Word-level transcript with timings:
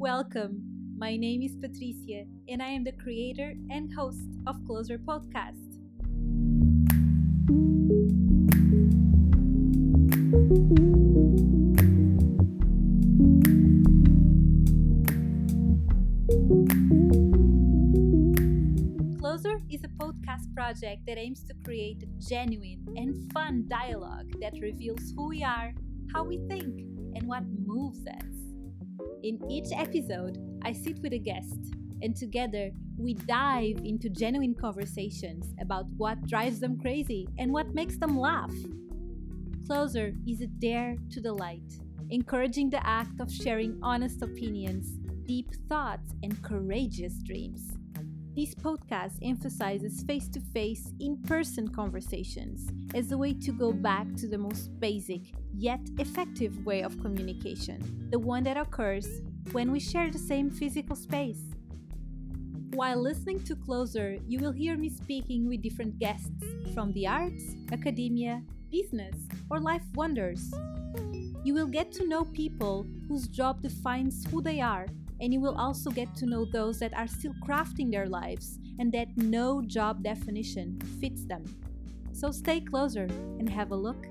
Welcome. 0.00 0.62
My 0.96 1.18
name 1.18 1.42
is 1.42 1.54
Patricia, 1.60 2.24
and 2.48 2.62
I 2.62 2.68
am 2.68 2.84
the 2.84 2.92
creator 2.92 3.52
and 3.68 3.92
host 3.92 4.30
of 4.46 4.56
Closer 4.64 4.96
Podcast. 4.96 5.60
Closer 19.20 19.60
is 19.68 19.84
a 19.84 19.88
podcast 20.00 20.50
project 20.54 21.04
that 21.06 21.18
aims 21.18 21.44
to 21.44 21.52
create 21.62 22.02
a 22.04 22.26
genuine 22.26 22.86
and 22.96 23.30
fun 23.34 23.66
dialogue 23.68 24.32
that 24.40 24.54
reveals 24.62 25.12
who 25.14 25.28
we 25.28 25.44
are, 25.44 25.74
how 26.14 26.24
we 26.24 26.38
think, 26.48 26.88
and 27.14 27.28
what 27.28 27.44
moves 27.66 28.06
us. 28.06 28.49
In 29.22 29.38
each 29.50 29.68
episode, 29.72 30.38
I 30.62 30.72
sit 30.72 30.98
with 31.02 31.12
a 31.12 31.18
guest, 31.18 31.74
and 32.00 32.16
together 32.16 32.70
we 32.96 33.12
dive 33.12 33.76
into 33.84 34.08
genuine 34.08 34.54
conversations 34.54 35.54
about 35.60 35.84
what 35.98 36.26
drives 36.26 36.58
them 36.58 36.80
crazy 36.80 37.28
and 37.38 37.52
what 37.52 37.74
makes 37.74 37.98
them 37.98 38.18
laugh. 38.18 38.54
Closer 39.66 40.14
is 40.26 40.40
a 40.40 40.46
dare 40.46 40.96
to 41.10 41.20
the 41.20 41.34
light, 41.34 41.70
encouraging 42.08 42.70
the 42.70 42.86
act 42.86 43.20
of 43.20 43.30
sharing 43.30 43.78
honest 43.82 44.22
opinions, 44.22 44.92
deep 45.26 45.50
thoughts, 45.68 46.14
and 46.22 46.42
courageous 46.42 47.22
dreams. 47.22 47.76
This 48.36 48.54
podcast 48.54 49.18
emphasizes 49.22 50.04
face 50.04 50.28
to 50.28 50.40
face, 50.40 50.92
in 51.00 51.20
person 51.22 51.66
conversations 51.66 52.70
as 52.94 53.10
a 53.10 53.18
way 53.18 53.34
to 53.34 53.50
go 53.50 53.72
back 53.72 54.06
to 54.18 54.28
the 54.28 54.38
most 54.38 54.70
basic 54.78 55.22
yet 55.52 55.80
effective 55.98 56.64
way 56.64 56.82
of 56.82 57.00
communication, 57.00 58.08
the 58.10 58.20
one 58.20 58.44
that 58.44 58.56
occurs 58.56 59.08
when 59.50 59.72
we 59.72 59.80
share 59.80 60.12
the 60.12 60.18
same 60.18 60.48
physical 60.48 60.94
space. 60.94 61.42
While 62.70 63.02
listening 63.02 63.42
to 63.44 63.56
Closer, 63.56 64.18
you 64.28 64.38
will 64.38 64.52
hear 64.52 64.76
me 64.76 64.90
speaking 64.90 65.48
with 65.48 65.60
different 65.60 65.98
guests 65.98 66.30
from 66.72 66.92
the 66.92 67.08
arts, 67.08 67.56
academia, 67.72 68.44
business, 68.70 69.16
or 69.50 69.58
life 69.58 69.82
wonders. 69.96 70.54
You 71.42 71.52
will 71.54 71.66
get 71.66 71.90
to 71.92 72.06
know 72.06 72.24
people 72.26 72.86
whose 73.08 73.26
job 73.26 73.60
defines 73.60 74.24
who 74.30 74.40
they 74.40 74.60
are 74.60 74.86
and 75.20 75.34
you 75.34 75.40
will 75.40 75.56
also 75.56 75.90
get 75.90 76.14
to 76.16 76.26
know 76.26 76.44
those 76.46 76.78
that 76.78 76.94
are 76.94 77.06
still 77.06 77.34
crafting 77.46 77.90
their 77.90 78.08
lives 78.08 78.58
and 78.78 78.90
that 78.92 79.08
no 79.16 79.60
job 79.60 80.02
definition 80.02 80.78
fits 81.00 81.24
them. 81.26 81.44
So 82.12 82.30
stay 82.30 82.60
closer 82.60 83.06
and 83.38 83.48
have 83.48 83.70
a 83.70 83.76
look. 83.76 84.06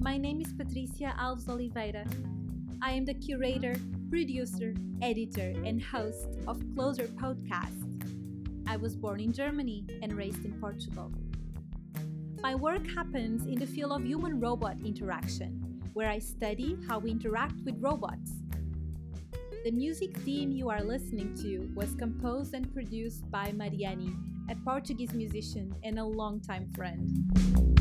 My 0.00 0.16
name 0.16 0.40
is 0.40 0.52
Patricia 0.54 1.14
Alves 1.18 1.48
Oliveira. 1.48 2.04
I 2.84 2.90
am 2.90 3.06
the 3.06 3.14
curator, 3.14 3.74
producer, 4.10 4.74
editor, 5.00 5.54
and 5.64 5.82
host 5.82 6.28
of 6.46 6.62
Closer 6.74 7.06
Podcast. 7.06 7.80
I 8.68 8.76
was 8.76 8.94
born 8.94 9.20
in 9.20 9.32
Germany 9.32 9.86
and 10.02 10.12
raised 10.12 10.44
in 10.44 10.52
Portugal. 10.60 11.10
My 12.42 12.54
work 12.54 12.86
happens 12.94 13.46
in 13.46 13.58
the 13.58 13.66
field 13.66 13.92
of 13.92 14.04
human 14.04 14.38
robot 14.38 14.76
interaction, 14.84 15.80
where 15.94 16.10
I 16.10 16.18
study 16.18 16.76
how 16.86 16.98
we 16.98 17.12
interact 17.12 17.56
with 17.64 17.80
robots. 17.80 18.32
The 19.64 19.70
music 19.70 20.14
theme 20.18 20.50
you 20.50 20.68
are 20.68 20.84
listening 20.84 21.34
to 21.36 21.72
was 21.74 21.94
composed 21.94 22.52
and 22.52 22.70
produced 22.74 23.30
by 23.30 23.50
Mariani, 23.52 24.12
a 24.50 24.56
Portuguese 24.56 25.14
musician 25.14 25.74
and 25.84 25.98
a 25.98 26.04
longtime 26.04 26.70
friend. 26.74 27.73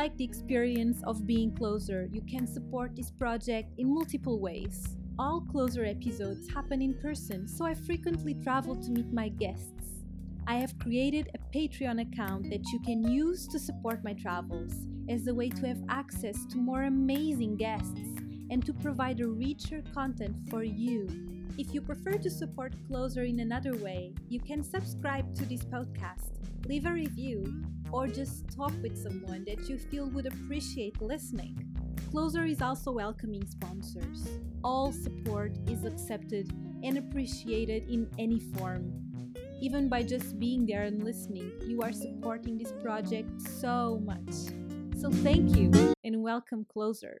Like 0.00 0.16
the 0.16 0.24
experience 0.24 1.02
of 1.02 1.26
being 1.26 1.54
closer, 1.54 2.08
you 2.10 2.22
can 2.22 2.46
support 2.46 2.96
this 2.96 3.10
project 3.10 3.68
in 3.76 3.92
multiple 3.92 4.40
ways. 4.40 4.96
All 5.18 5.42
closer 5.42 5.84
episodes 5.84 6.50
happen 6.50 6.80
in 6.80 6.94
person, 6.94 7.46
so 7.46 7.66
I 7.66 7.74
frequently 7.74 8.32
travel 8.32 8.74
to 8.76 8.90
meet 8.90 9.12
my 9.12 9.28
guests. 9.28 10.06
I 10.46 10.54
have 10.54 10.78
created 10.78 11.28
a 11.34 11.54
Patreon 11.54 12.00
account 12.00 12.48
that 12.48 12.64
you 12.72 12.80
can 12.80 13.02
use 13.02 13.46
to 13.48 13.58
support 13.58 14.02
my 14.02 14.14
travels 14.14 14.72
as 15.10 15.26
a 15.26 15.34
way 15.34 15.50
to 15.50 15.68
have 15.68 15.82
access 15.90 16.46
to 16.46 16.56
more 16.56 16.84
amazing 16.84 17.56
guests 17.56 18.00
and 18.50 18.66
to 18.66 18.72
provide 18.74 19.20
a 19.20 19.26
richer 19.26 19.82
content 19.94 20.36
for 20.50 20.62
you. 20.62 21.08
If 21.56 21.72
you 21.72 21.80
prefer 21.80 22.18
to 22.18 22.30
support 22.30 22.74
Closer 22.88 23.22
in 23.22 23.40
another 23.40 23.76
way, 23.76 24.14
you 24.28 24.40
can 24.40 24.62
subscribe 24.62 25.34
to 25.36 25.46
this 25.46 25.64
podcast, 25.64 26.32
leave 26.66 26.86
a 26.86 26.92
review, 26.92 27.62
or 27.92 28.06
just 28.06 28.50
talk 28.54 28.72
with 28.82 29.00
someone 29.00 29.44
that 29.44 29.68
you 29.68 29.78
feel 29.78 30.08
would 30.10 30.26
appreciate 30.26 31.00
listening. 31.00 31.56
Closer 32.10 32.44
is 32.44 32.60
also 32.60 32.90
welcoming 32.92 33.46
sponsors. 33.46 34.26
All 34.64 34.92
support 34.92 35.52
is 35.68 35.84
accepted 35.84 36.52
and 36.82 36.98
appreciated 36.98 37.88
in 37.88 38.08
any 38.18 38.40
form. 38.40 38.92
Even 39.60 39.88
by 39.88 40.02
just 40.02 40.38
being 40.38 40.66
there 40.66 40.82
and 40.82 41.04
listening, 41.04 41.52
you 41.66 41.82
are 41.82 41.92
supporting 41.92 42.58
this 42.58 42.72
project 42.82 43.42
so 43.42 44.00
much. 44.04 44.32
So 44.98 45.10
thank 45.10 45.56
you 45.56 45.70
and 46.02 46.22
welcome 46.22 46.66
Closer. 46.72 47.20